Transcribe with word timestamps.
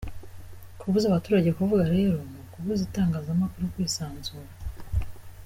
Kubuza 0.79 1.05
abaturage 1.07 1.49
kuvuga 1.57 1.83
rero 1.95 2.17
ni 2.29 2.37
ukubuza 2.43 2.81
Itangazamakuru 2.87 3.71
kwisanzura. 3.73 4.49